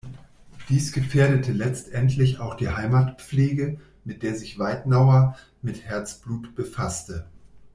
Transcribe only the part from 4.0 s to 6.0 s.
mit der sich Weitnauer mit